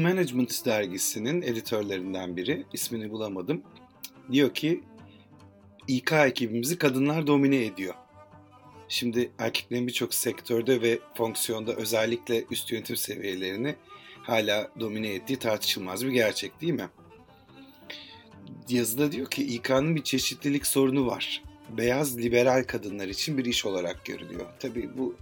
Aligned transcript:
Management 0.00 0.66
dergisinin 0.66 1.42
editörlerinden 1.42 2.36
biri, 2.36 2.64
ismini 2.72 3.10
bulamadım, 3.10 3.62
diyor 4.32 4.54
ki 4.54 4.80
İK 5.88 6.12
ekibimizi 6.12 6.78
kadınlar 6.78 7.26
domine 7.26 7.64
ediyor. 7.64 7.94
Şimdi 8.88 9.30
erkeklerin 9.38 9.86
birçok 9.86 10.14
sektörde 10.14 10.82
ve 10.82 10.98
fonksiyonda 11.14 11.72
özellikle 11.72 12.44
üst 12.50 12.72
yönetim 12.72 12.96
seviyelerini 12.96 13.74
hala 14.22 14.70
domine 14.80 15.14
ettiği 15.14 15.36
tartışılmaz 15.36 16.06
bir 16.06 16.10
gerçek 16.10 16.60
değil 16.60 16.72
mi? 16.72 16.88
Yazıda 18.68 19.12
diyor 19.12 19.30
ki 19.30 19.46
İK'nın 19.46 19.96
bir 19.96 20.04
çeşitlilik 20.04 20.66
sorunu 20.66 21.06
var. 21.06 21.42
Beyaz 21.76 22.18
liberal 22.18 22.64
kadınlar 22.64 23.08
için 23.08 23.38
bir 23.38 23.44
iş 23.44 23.66
olarak 23.66 24.04
görülüyor. 24.04 24.46
Tabii 24.58 24.98
bu 24.98 25.16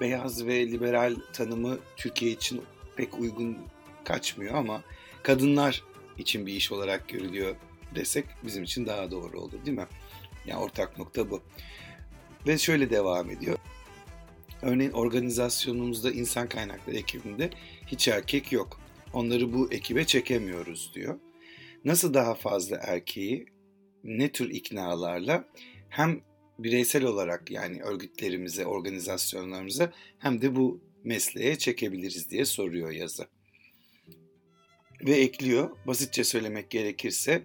beyaz 0.00 0.46
ve 0.46 0.66
liberal 0.66 1.16
tanımı 1.32 1.78
Türkiye 1.96 2.32
için 2.32 2.62
pek 2.96 3.18
uygun 3.18 3.58
kaçmıyor 4.04 4.54
ama 4.54 4.82
kadınlar 5.22 5.84
için 6.18 6.46
bir 6.46 6.54
iş 6.54 6.72
olarak 6.72 7.08
görülüyor 7.08 7.56
desek 7.94 8.24
bizim 8.44 8.62
için 8.62 8.86
daha 8.86 9.10
doğru 9.10 9.40
olur 9.40 9.66
değil 9.66 9.76
mi? 9.76 9.86
Yani 10.46 10.60
ortak 10.60 10.98
nokta 10.98 11.30
bu. 11.30 11.42
Ve 12.46 12.58
şöyle 12.58 12.90
devam 12.90 13.30
ediyor. 13.30 13.58
Örneğin 14.62 14.92
organizasyonumuzda 14.92 16.10
insan 16.10 16.48
kaynakları 16.48 16.96
ekibinde 16.96 17.50
hiç 17.86 18.08
erkek 18.08 18.52
yok. 18.52 18.80
Onları 19.12 19.52
bu 19.52 19.72
ekibe 19.72 20.04
çekemiyoruz 20.04 20.92
diyor. 20.94 21.18
Nasıl 21.84 22.14
daha 22.14 22.34
fazla 22.34 22.76
erkeği 22.76 23.46
ne 24.04 24.32
tür 24.32 24.50
iknalarla 24.50 25.44
hem 25.88 26.20
bireysel 26.58 27.04
olarak 27.04 27.50
yani 27.50 27.82
örgütlerimize, 27.82 28.66
organizasyonlarımıza 28.66 29.92
hem 30.18 30.42
de 30.42 30.56
bu 30.56 30.80
mesleğe 31.04 31.58
çekebiliriz 31.58 32.30
diye 32.30 32.44
soruyor 32.44 32.90
yazı. 32.90 33.26
Ve 35.06 35.16
ekliyor, 35.16 35.70
basitçe 35.86 36.24
söylemek 36.24 36.70
gerekirse 36.70 37.42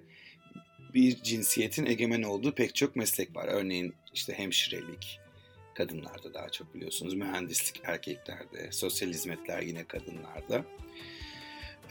bir 0.94 1.24
cinsiyetin 1.24 1.86
egemen 1.86 2.24
olduğu 2.24 2.56
pek 2.56 2.76
çok 2.76 2.96
meslek 2.96 3.36
var. 3.36 3.48
Örneğin 3.48 3.94
işte 4.14 4.34
hemşirelik, 4.34 5.20
kadınlarda 5.74 6.34
daha 6.34 6.50
çok 6.50 6.76
biliyorsunuz, 6.76 7.14
mühendislik 7.14 7.82
erkeklerde, 7.84 8.72
sosyal 8.72 9.10
hizmetler 9.10 9.62
yine 9.62 9.84
kadınlarda. 9.84 10.66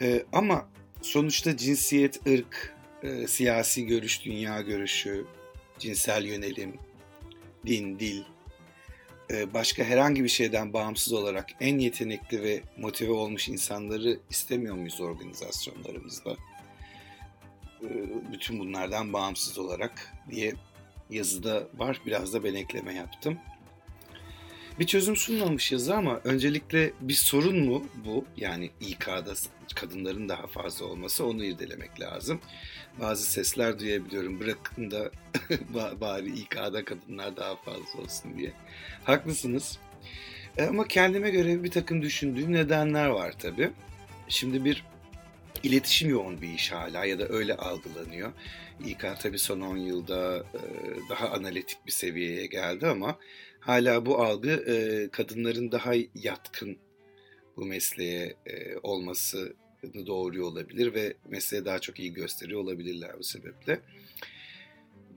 Ee, 0.00 0.24
ama 0.32 0.68
sonuçta 1.02 1.56
cinsiyet, 1.56 2.26
ırk, 2.26 2.74
e, 3.02 3.26
siyasi 3.26 3.86
görüş, 3.86 4.24
dünya 4.24 4.60
görüşü, 4.60 5.26
cinsel 5.78 6.24
yönelim, 6.24 6.78
din, 7.66 7.98
dil, 7.98 8.22
başka 9.55 9.84
herhangi 9.84 10.25
bir 10.25 10.28
şeyden 10.28 10.72
bağımsız 10.72 11.12
olarak 11.12 11.50
en 11.61 11.78
yetenekli 11.78 12.42
ve 12.42 12.62
motive 12.78 13.12
olmuş 13.12 13.48
insanları 13.48 14.19
istemiyor 14.31 14.75
muyuz 14.75 15.00
organizasyonlarımızda? 15.00 16.36
E, 17.83 17.89
bütün 18.33 18.58
bunlardan 18.58 19.12
bağımsız 19.12 19.58
olarak 19.58 20.14
diye 20.31 20.53
yazıda 21.11 21.69
var. 21.75 22.00
Biraz 22.06 22.33
da 22.33 22.44
ben 22.44 22.55
ekleme 22.55 22.94
yaptım. 22.94 23.39
Bir 24.78 24.86
çözüm 24.86 25.17
sunmamış 25.17 25.72
yazı 25.72 25.94
ama 25.97 26.20
öncelikle 26.25 26.92
bir 27.00 27.14
sorun 27.14 27.58
mu 27.58 27.84
bu? 28.05 28.25
Yani 28.36 28.70
İK'da 28.81 29.34
kadınların 29.75 30.28
daha 30.28 30.47
fazla 30.47 30.86
olması 30.86 31.27
onu 31.27 31.44
irdelemek 31.44 32.00
lazım. 32.00 32.41
Bazı 33.00 33.25
sesler 33.25 33.78
duyabiliyorum. 33.78 34.41
Bırakın 34.41 34.91
da 34.91 35.11
bari 36.00 36.39
İK'da 36.39 36.84
kadınlar 36.84 37.36
daha 37.36 37.56
fazla 37.56 38.00
olsun 38.03 38.39
diye. 38.39 38.53
Haklısınız. 39.05 39.78
E, 40.56 40.65
ama 40.65 40.88
kendime 40.88 41.31
göre 41.31 41.65
bir 41.65 41.71
takım 41.71 42.03
düşündüğüm 42.03 42.53
nedenler 42.53 43.06
var 43.06 43.34
tabii. 43.38 43.71
Şimdi 44.28 44.65
bir 44.65 44.84
iletişim 45.64 46.10
yoğun 46.10 46.41
bir 46.41 46.48
iş 46.48 46.72
hala 46.72 47.04
ya 47.04 47.19
da 47.19 47.28
öyle 47.28 47.56
algılanıyor. 47.56 48.32
İK 48.86 49.06
tabii 49.20 49.38
son 49.38 49.60
10 49.60 49.76
yılda 49.76 50.36
e, 50.38 50.60
daha 51.08 51.30
analitik 51.30 51.78
bir 51.86 51.92
seviyeye 51.92 52.47
geldi 52.47 52.86
ama 52.86 53.19
hala 53.60 54.06
bu 54.06 54.22
algı 54.22 54.50
e, 54.50 55.08
kadınların 55.10 55.72
daha 55.72 55.92
yatkın 56.14 56.78
bu 57.56 57.64
mesleğe 57.64 58.36
e, 58.47 58.76
olmasını 58.82 60.06
doğuruyor 60.06 60.47
olabilir 60.47 60.94
ve 60.94 61.14
mesleğe 61.28 61.64
daha 61.64 61.78
çok 61.78 62.00
iyi 62.00 62.12
gösteriyor 62.12 62.60
olabilirler 62.60 63.19
bu 63.19 63.24
sebeple. 63.24 63.80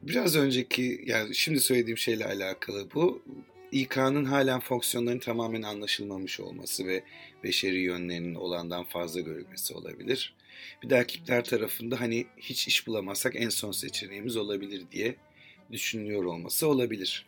Biraz 0.02 0.36
önceki 0.36 1.04
yani 1.06 1.36
şimdi 1.36 1.60
söylediğim 1.60 1.98
şeyle 1.98 2.26
alakalı 2.26 2.88
bu. 2.94 3.24
İK'nın 3.72 4.26
halen 4.26 4.60
fonksiyonlarının 4.60 5.20
tamamen 5.20 5.62
anlaşılmamış 5.62 6.40
olması 6.40 6.88
ve 6.88 7.04
beşeri 7.44 7.80
yönlerinin 7.80 8.36
olandan 8.36 8.84
fazla 8.84 9.20
görülmesi 9.20 9.74
olabilir. 9.74 10.37
Bir 10.84 10.90
de 10.90 10.96
erkekler 10.96 11.44
tarafında 11.44 12.02
hani 12.02 12.28
hiç 12.38 12.68
iş 12.68 12.88
bulamazsak 12.88 13.36
en 13.36 13.50
son 13.50 13.72
seçeneğimiz 13.72 14.38
olabilir 14.38 14.84
diye 14.92 15.16
düşünüyor 15.72 16.24
olması 16.24 16.68
olabilir. 16.68 17.26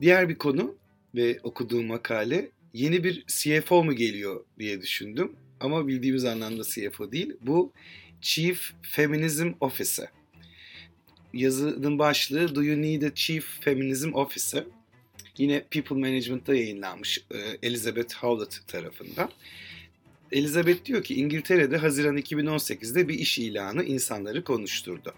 Diğer 0.00 0.28
bir 0.28 0.38
konu 0.38 0.76
ve 1.14 1.40
okuduğum 1.42 1.86
makale 1.86 2.50
yeni 2.74 3.04
bir 3.04 3.24
CFO 3.26 3.84
mu 3.84 3.92
geliyor 3.92 4.44
diye 4.58 4.82
düşündüm. 4.82 5.36
Ama 5.60 5.88
bildiğimiz 5.88 6.24
anlamda 6.24 6.62
CFO 6.64 7.12
değil. 7.12 7.32
Bu 7.40 7.72
Chief 8.20 8.72
Feminism 8.82 9.52
Officer. 9.60 10.08
Yazının 11.32 11.98
başlığı 11.98 12.54
Do 12.54 12.62
You 12.62 12.82
Need 12.82 13.02
a 13.02 13.14
Chief 13.14 13.44
Feminism 13.60 14.12
Officer? 14.14 14.64
Yine 15.38 15.64
People 15.70 15.96
Management'ta 15.96 16.54
yayınlanmış 16.54 17.24
e, 17.30 17.38
Elizabeth 17.62 18.14
Howlett 18.14 18.60
tarafından. 18.68 19.30
Elizabeth 20.32 20.84
diyor 20.84 21.04
ki 21.04 21.14
İngiltere'de 21.14 21.76
Haziran 21.76 22.16
2018'de 22.16 23.08
bir 23.08 23.14
iş 23.14 23.38
ilanı 23.38 23.84
insanları 23.84 24.44
konuşturdu. 24.44 25.14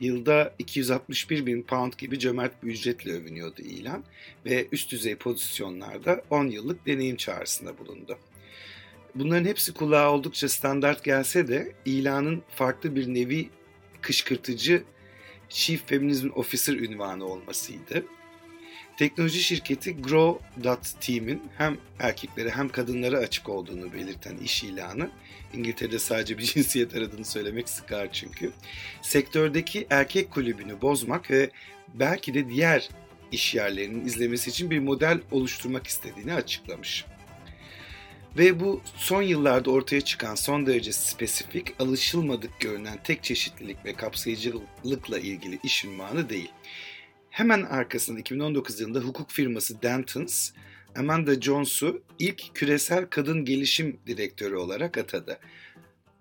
Yılda 0.00 0.54
261 0.58 1.46
bin 1.46 1.62
pound 1.62 1.92
gibi 1.98 2.18
cömert 2.18 2.62
bir 2.62 2.70
ücretle 2.70 3.12
övünüyordu 3.12 3.62
ilan 3.62 4.04
ve 4.46 4.66
üst 4.72 4.90
düzey 4.92 5.16
pozisyonlarda 5.16 6.22
10 6.30 6.46
yıllık 6.46 6.86
deneyim 6.86 7.16
çağrısında 7.16 7.78
bulundu. 7.78 8.18
Bunların 9.14 9.44
hepsi 9.44 9.74
kulağa 9.74 10.12
oldukça 10.12 10.48
standart 10.48 11.04
gelse 11.04 11.48
de 11.48 11.72
ilanın 11.84 12.42
farklı 12.54 12.96
bir 12.96 13.14
nevi 13.14 13.48
kışkırtıcı 14.00 14.82
Chief 15.48 15.86
Feminism 15.86 16.28
Officer 16.34 16.74
ünvanı 16.74 17.24
olmasıydı. 17.24 18.04
Teknoloji 18.98 19.42
şirketi 19.42 20.02
Grow.team'in 20.02 21.42
hem 21.58 21.78
erkeklere 21.98 22.50
hem 22.50 22.68
kadınlara 22.68 23.18
açık 23.18 23.48
olduğunu 23.48 23.92
belirten 23.92 24.36
iş 24.36 24.64
ilanı, 24.64 25.10
İngiltere'de 25.54 25.98
sadece 25.98 26.38
bir 26.38 26.42
cinsiyet 26.54 26.96
aradığını 26.96 27.24
söylemek 27.24 27.68
sıkar 27.68 28.12
çünkü, 28.12 28.52
sektördeki 29.02 29.86
erkek 29.90 30.30
kulübünü 30.30 30.82
bozmak 30.82 31.30
ve 31.30 31.50
belki 31.94 32.34
de 32.34 32.48
diğer 32.48 32.88
iş 33.32 33.54
yerlerinin 33.54 34.06
izlemesi 34.06 34.50
için 34.50 34.70
bir 34.70 34.78
model 34.78 35.20
oluşturmak 35.30 35.86
istediğini 35.86 36.34
açıklamış. 36.34 37.04
Ve 38.38 38.60
bu 38.60 38.82
son 38.96 39.22
yıllarda 39.22 39.70
ortaya 39.70 40.00
çıkan 40.00 40.34
son 40.34 40.66
derece 40.66 40.92
spesifik, 40.92 41.80
alışılmadık 41.80 42.60
görünen 42.60 43.02
tek 43.04 43.24
çeşitlilik 43.24 43.84
ve 43.84 43.92
kapsayıcılıkla 43.92 45.18
ilgili 45.18 45.58
iş 45.62 45.84
ünvanı 45.84 46.30
değil. 46.30 46.50
Hemen 47.38 47.62
arkasında 47.62 48.20
2019 48.20 48.80
yılında 48.80 48.98
hukuk 48.98 49.30
firması 49.30 49.82
Dentons, 49.82 50.50
Amanda 50.96 51.40
Jones'u 51.40 52.02
ilk 52.18 52.54
küresel 52.54 53.06
kadın 53.06 53.44
gelişim 53.44 54.00
direktörü 54.06 54.56
olarak 54.56 54.98
atadı. 54.98 55.38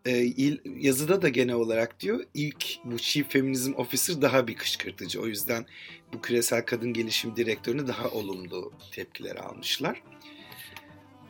Ee, 0.06 0.34
yazıda 0.80 1.22
da 1.22 1.30
genel 1.30 1.56
olarak 1.56 2.00
diyor 2.00 2.24
ilk 2.34 2.66
bu 2.84 2.98
Chief 2.98 3.32
Feminism 3.32 3.74
Officer 3.74 4.22
daha 4.22 4.48
bir 4.48 4.56
kışkırtıcı. 4.56 5.22
O 5.22 5.28
yüzden 5.28 5.66
bu 6.14 6.22
küresel 6.22 6.66
kadın 6.66 6.94
gelişim 6.94 7.36
direktörünü 7.36 7.88
daha 7.88 8.10
olumlu 8.10 8.74
tepkiler 8.92 9.36
almışlar. 9.36 10.04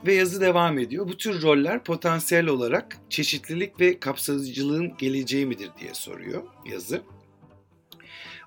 Ve 0.05 0.13
yazı 0.13 0.41
devam 0.41 0.79
ediyor. 0.79 1.07
Bu 1.07 1.17
tür 1.17 1.41
roller 1.41 1.83
potansiyel 1.83 2.47
olarak 2.47 2.97
çeşitlilik 3.09 3.79
ve 3.79 3.99
kapsayıcılığın 3.99 4.97
geleceği 4.97 5.45
midir 5.45 5.69
diye 5.79 5.93
soruyor 5.93 6.43
yazı. 6.65 7.01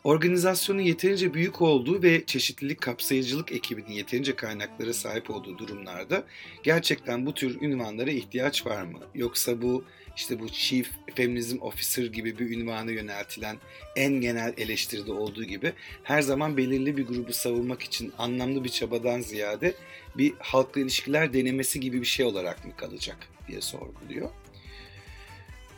Organizasyonun 0.04 0.80
yeterince 0.80 1.34
büyük 1.34 1.62
olduğu 1.62 2.02
ve 2.02 2.26
çeşitlilik 2.26 2.80
kapsayıcılık 2.80 3.52
ekibinin 3.52 3.92
yeterince 3.92 4.36
kaynaklara 4.36 4.92
sahip 4.92 5.30
olduğu 5.30 5.58
durumlarda 5.58 6.24
gerçekten 6.62 7.26
bu 7.26 7.34
tür 7.34 7.60
ünvanlara 7.62 8.10
ihtiyaç 8.10 8.66
var 8.66 8.82
mı? 8.82 8.98
Yoksa 9.14 9.62
bu 9.62 9.84
işte 10.16 10.40
bu 10.40 10.48
Chief 10.48 10.90
Feminism 11.14 11.58
Officer 11.60 12.04
gibi 12.04 12.38
bir 12.38 12.50
ünvana 12.50 12.90
yöneltilen 12.90 13.56
en 13.96 14.12
genel 14.12 14.54
eleştiride 14.56 15.12
olduğu 15.12 15.44
gibi 15.44 15.72
her 16.02 16.22
zaman 16.22 16.56
belirli 16.56 16.96
bir 16.96 17.06
grubu 17.06 17.32
savunmak 17.32 17.82
için 17.82 18.12
anlamlı 18.18 18.64
bir 18.64 18.68
çabadan 18.68 19.20
ziyade 19.20 19.74
bir 20.16 20.32
halkla 20.38 20.80
ilişkiler 20.80 21.32
denemesi 21.32 21.80
gibi 21.80 22.00
bir 22.00 22.06
şey 22.06 22.26
olarak 22.26 22.64
mı 22.64 22.76
kalacak 22.76 23.16
diye 23.48 23.60
sorguluyor. 23.60 24.30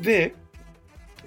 Ve 0.01 0.33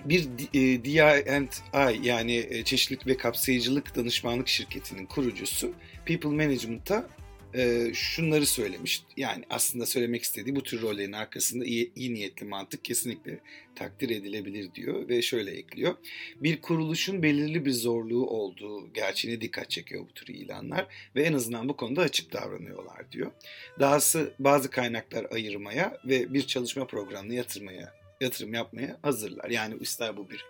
bir 0.06 0.24
e, 0.53 0.83
DI&I 0.83 2.07
yani 2.07 2.47
e, 2.50 2.63
çeşitlilik 2.63 3.07
ve 3.07 3.18
kapsayıcılık 3.18 3.95
danışmanlık 3.95 4.47
şirketinin 4.47 5.06
kurucusu 5.06 5.74
People 6.06 6.30
Management'a 6.30 7.09
e, 7.56 7.92
şunları 7.94 8.45
söylemiş. 8.45 9.03
Yani 9.18 9.44
aslında 9.50 9.86
söylemek 9.86 10.24
istediği 10.24 10.56
bu 10.56 10.63
tür 10.63 10.81
rollerin 10.81 11.12
arkasında 11.12 11.65
iyi, 11.65 11.92
iyi 11.95 12.13
niyetli 12.13 12.45
mantık 12.45 12.86
kesinlikle 12.86 13.39
takdir 13.75 14.09
edilebilir 14.09 14.74
diyor 14.75 15.09
ve 15.09 15.21
şöyle 15.21 15.51
ekliyor. 15.51 15.95
Bir 16.42 16.62
kuruluşun 16.62 17.24
belirli 17.24 17.65
bir 17.65 17.71
zorluğu 17.71 18.27
olduğu 18.27 18.94
gerçeğine 18.94 19.42
dikkat 19.42 19.69
çekiyor 19.69 20.06
bu 20.09 20.13
tür 20.13 20.27
ilanlar 20.27 20.88
ve 21.15 21.24
en 21.24 21.33
azından 21.33 21.69
bu 21.69 21.75
konuda 21.75 22.01
açık 22.01 22.33
davranıyorlar 22.33 23.12
diyor. 23.12 23.31
Dahası 23.80 24.33
bazı 24.39 24.69
kaynaklar 24.69 25.27
ayırmaya 25.31 25.97
ve 26.06 26.33
bir 26.33 26.47
çalışma 26.47 26.88
programını 26.88 27.33
yatırmaya 27.33 28.05
yatırım 28.21 28.53
yapmaya 28.53 28.97
hazırlar. 29.01 29.50
Yani 29.50 29.75
ister 29.79 30.17
bu 30.17 30.29
bir 30.29 30.45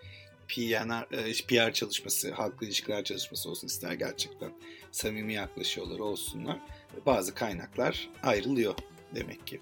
PR, 0.47 1.06
PR 1.47 1.73
çalışması, 1.73 2.31
halkla 2.31 2.65
ilişkiler 2.65 3.03
çalışması 3.03 3.50
olsun 3.50 3.67
ister 3.67 3.94
gerçekten 3.94 4.51
samimi 4.91 5.33
yaklaşıyorlar 5.33 6.00
olsunlar. 6.00 6.59
Bazı 7.06 7.33
kaynaklar 7.33 8.09
ayrılıyor 8.23 8.75
demek 9.15 9.47
ki. 9.47 9.59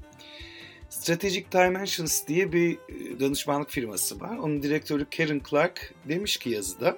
Strategic 0.90 1.46
Dimensions 1.52 2.28
diye 2.28 2.52
bir 2.52 2.74
e, 2.74 3.20
danışmanlık 3.20 3.70
firması 3.70 4.20
var. 4.20 4.38
Onun 4.38 4.64
direktörü 4.64 5.06
Karen 5.18 5.42
Clark 5.50 5.94
demiş 6.10 6.38
ki 6.38 6.50
yazıda 6.50 6.98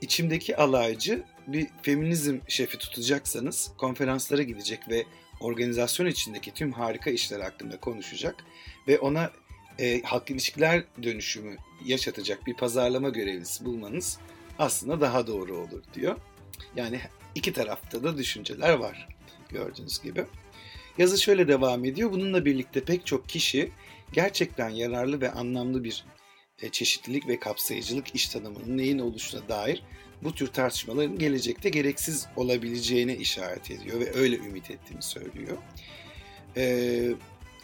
içimdeki 0.00 0.56
alaycı 0.56 1.22
bir 1.46 1.66
feminizm 1.82 2.38
şefi 2.48 2.78
tutacaksanız 2.78 3.70
konferanslara 3.78 4.42
gidecek 4.42 4.88
ve 4.88 5.04
organizasyon 5.40 6.06
içindeki 6.06 6.54
tüm 6.54 6.72
harika 6.72 7.10
işler 7.10 7.40
hakkında 7.40 7.80
konuşacak 7.80 8.44
ve 8.88 8.98
ona 8.98 9.30
e, 9.78 10.02
halk 10.02 10.30
ilişkiler 10.30 10.84
dönüşümü 11.02 11.56
yaşatacak 11.84 12.46
bir 12.46 12.54
pazarlama 12.54 13.08
görevlisi 13.08 13.64
bulmanız 13.64 14.18
aslında 14.58 15.00
daha 15.00 15.26
doğru 15.26 15.56
olur 15.56 15.82
diyor. 15.94 16.16
Yani 16.76 17.00
iki 17.34 17.52
tarafta 17.52 18.02
da 18.04 18.18
düşünceler 18.18 18.72
var 18.72 19.08
gördüğünüz 19.48 20.02
gibi. 20.02 20.24
Yazı 20.98 21.22
şöyle 21.22 21.48
devam 21.48 21.84
ediyor. 21.84 22.12
Bununla 22.12 22.44
birlikte 22.44 22.84
pek 22.84 23.06
çok 23.06 23.28
kişi 23.28 23.70
gerçekten 24.12 24.70
yararlı 24.70 25.20
ve 25.20 25.30
anlamlı 25.32 25.84
bir 25.84 26.04
e, 26.62 26.68
çeşitlilik 26.68 27.28
ve 27.28 27.40
kapsayıcılık 27.40 28.14
iş 28.14 28.28
tanımının 28.28 28.78
neyin 28.78 28.98
oluşuna 28.98 29.48
dair 29.48 29.82
bu 30.22 30.34
tür 30.34 30.46
tartışmaların 30.46 31.18
gelecekte 31.18 31.68
gereksiz 31.68 32.26
olabileceğine 32.36 33.16
işaret 33.16 33.70
ediyor 33.70 34.00
ve 34.00 34.12
öyle 34.14 34.36
ümit 34.36 34.70
ettiğini 34.70 35.02
söylüyor. 35.02 35.56
Ee, 36.56 37.12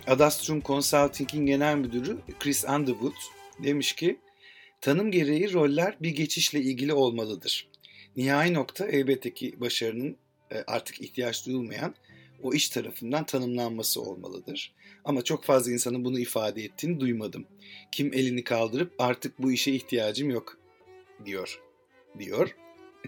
Adastrum 0.07 0.63
Consulting'in 0.63 1.47
genel 1.47 1.77
müdürü 1.77 2.19
Chris 2.39 2.65
Underwood 2.65 3.15
demiş 3.63 3.93
ki 3.93 4.19
tanım 4.81 5.11
gereği 5.11 5.53
roller 5.53 5.97
bir 6.01 6.11
geçişle 6.11 6.61
ilgili 6.61 6.93
olmalıdır. 6.93 7.69
Nihai 8.17 8.55
nokta 8.55 8.87
elbette 8.87 9.35
ki 9.35 9.61
başarının 9.61 10.17
e, 10.51 10.57
artık 10.67 11.01
ihtiyaç 11.01 11.47
duyulmayan 11.47 11.95
o 12.43 12.53
iş 12.55 12.69
tarafından 12.69 13.27
tanımlanması 13.27 14.03
olmalıdır. 14.03 14.75
Ama 15.05 15.23
çok 15.23 15.45
fazla 15.45 15.73
insanın 15.73 16.05
bunu 16.05 16.19
ifade 16.19 16.65
ettiğini 16.65 17.01
duymadım. 17.01 17.47
Kim 17.93 18.15
elini 18.15 18.45
kaldırıp 18.45 18.95
artık 18.99 19.43
bu 19.43 19.53
işe 19.53 19.73
ihtiyacım 19.73 20.31
yok 20.31 20.59
diyor 21.25 21.61
diyor. 22.19 22.57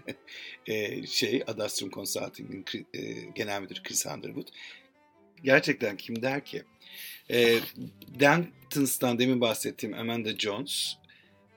e, 0.67 1.05
şey 1.07 1.43
Adastrum 1.47 1.89
Consulting'in 1.89 2.65
e, 2.93 3.01
genel 3.35 3.61
müdürü 3.61 3.83
Chris 3.83 4.05
Underwood. 4.05 4.47
Gerçekten 5.45 5.97
kim 5.97 6.21
der 6.21 6.45
ki 6.45 6.63
e, 7.31 7.59
Dentons'tan 8.19 9.19
demin 9.19 9.41
bahsettiğim 9.41 9.95
Amanda 9.95 10.37
Jones 10.37 10.95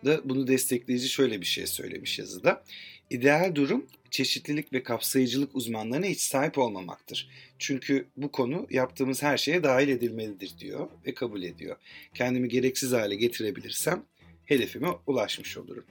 da 0.05 0.29
bunu 0.29 0.47
destekleyici 0.47 1.09
şöyle 1.09 1.41
bir 1.41 1.47
şey 1.47 1.67
söylemiş 1.67 2.19
yazıda. 2.19 2.65
İdeal 3.11 3.55
durum 3.55 3.87
çeşitlilik 4.11 4.73
ve 4.73 4.83
kapsayıcılık 4.83 5.57
uzmanlarına 5.57 6.07
hiç 6.07 6.21
sahip 6.21 6.59
olmamaktır. 6.59 7.29
Çünkü 7.59 8.09
bu 8.17 8.33
konu 8.33 8.67
yaptığımız 8.71 9.23
her 9.23 9.39
şeye 9.39 9.63
dahil 9.63 9.89
edilmelidir 9.89 10.59
diyor 10.59 10.89
ve 11.07 11.15
kabul 11.15 11.43
ediyor. 11.43 11.77
Kendimi 12.15 12.49
gereksiz 12.49 12.93
hale 12.93 13.15
getirebilirsem 13.15 14.05
hedefime 14.45 14.89
ulaşmış 15.07 15.57
olurum. 15.57 15.85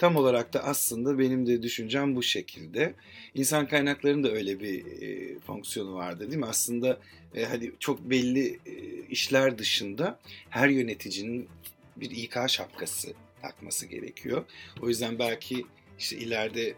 Tam 0.00 0.16
olarak 0.16 0.52
da 0.52 0.64
aslında 0.64 1.18
benim 1.18 1.46
de 1.46 1.62
düşüncem 1.62 2.16
bu 2.16 2.22
şekilde. 2.22 2.94
İnsan 3.34 3.68
kaynaklarının 3.68 4.24
da 4.24 4.30
öyle 4.30 4.60
bir 4.60 5.02
e, 5.02 5.38
fonksiyonu 5.38 5.94
vardı 5.94 6.26
değil 6.26 6.38
mi? 6.38 6.46
Aslında 6.46 7.00
e, 7.34 7.44
hani 7.44 7.72
çok 7.78 8.00
belli 8.00 8.58
e, 8.66 9.06
işler 9.08 9.58
dışında 9.58 10.18
her 10.50 10.68
yöneticinin 10.68 11.48
bir 11.96 12.10
İK 12.10 12.36
şapkası 12.48 13.12
takması 13.42 13.86
gerekiyor. 13.86 14.44
O 14.82 14.88
yüzden 14.88 15.18
belki 15.18 15.66
işte 15.98 16.16
ileride 16.16 16.74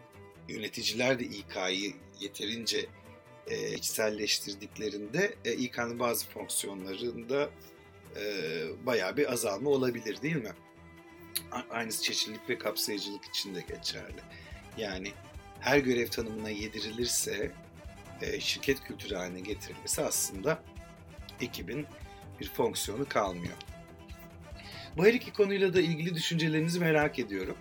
yöneticiler 0.49 1.19
de 1.19 1.23
İK'yı 1.23 1.93
yeterince 2.19 2.85
e, 3.47 3.73
içselleştirdiklerinde 3.73 5.35
e, 5.45 5.53
İK'nın 5.53 5.99
bazı 5.99 6.27
fonksiyonlarında 6.27 7.49
e, 8.15 8.25
bayağı 8.85 9.17
bir 9.17 9.31
azalma 9.31 9.69
olabilir 9.69 10.21
değil 10.21 10.35
mi? 10.35 10.53
Aynısı 11.69 12.03
çeşitlilik 12.03 12.49
ve 12.49 12.57
kapsayıcılık 12.57 13.25
için 13.25 13.55
de 13.55 13.61
geçerli. 13.61 14.21
Yani 14.77 15.11
her 15.59 15.77
görev 15.77 16.07
tanımına 16.07 16.49
yedirilirse, 16.49 17.51
e, 18.21 18.39
şirket 18.39 18.83
kültürü 18.83 19.15
haline 19.15 19.39
getirilirse 19.39 20.05
aslında 20.05 20.59
ekibin 21.41 21.85
bir 22.39 22.49
fonksiyonu 22.49 23.09
kalmıyor. 23.09 23.53
Bu 24.97 25.05
her 25.05 25.13
iki 25.13 25.33
konuyla 25.33 25.73
da 25.73 25.81
ilgili 25.81 26.15
düşüncelerinizi 26.15 26.79
merak 26.79 27.19
ediyorum. 27.19 27.57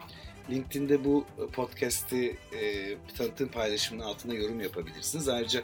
LinkedIn'de 0.51 1.05
bu 1.05 1.27
podcast'i 1.53 2.39
e, 2.61 2.95
tanıtım 3.17 3.49
paylaşımının 3.49 4.05
altına 4.05 4.35
yorum 4.35 4.61
yapabilirsiniz. 4.61 5.29
Ayrıca 5.29 5.63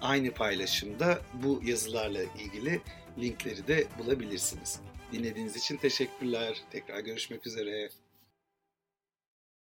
aynı 0.00 0.30
paylaşımda 0.30 1.22
bu 1.34 1.60
yazılarla 1.64 2.22
ilgili 2.22 2.80
linkleri 3.18 3.66
de 3.66 3.86
bulabilirsiniz. 3.98 4.80
Dinlediğiniz 5.12 5.56
için 5.56 5.76
teşekkürler. 5.76 6.62
Tekrar 6.70 7.00
görüşmek 7.00 7.46
üzere. 7.46 7.88